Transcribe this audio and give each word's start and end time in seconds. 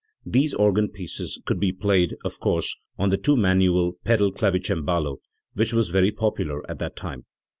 These 0.25 0.55
organ 0.55 0.87
pieces 0.89 1.39
could 1.45 1.59
be 1.59 1.71
played, 1.71 2.17
of 2.25 2.39
course, 2.39 2.75
on 2.97 3.09
the 3.09 3.17
two 3.17 3.37
manual 3.37 3.97
pedal 4.03 4.31
clavicembalo, 4.33 5.17
which 5.53 5.73
was 5.73 5.89
very 5.89 6.09
popular 6.09 6.67
at 6.67 6.79
that 6.79 6.95
time. 6.95 7.25